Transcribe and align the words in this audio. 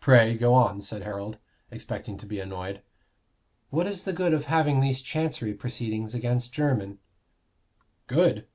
"Pray 0.00 0.36
go 0.36 0.52
on," 0.52 0.80
said 0.80 1.02
Harold, 1.02 1.38
expecting 1.70 2.18
to 2.18 2.26
be 2.26 2.40
annoyed. 2.40 2.82
"What 3.70 3.86
is 3.86 4.02
the 4.02 4.12
good 4.12 4.34
of 4.34 4.46
having 4.46 4.80
these 4.80 5.00
Chancery 5.00 5.54
proceedings 5.54 6.12
against 6.12 6.52
Jermyn?" 6.52 6.98
"Good? 8.08 8.48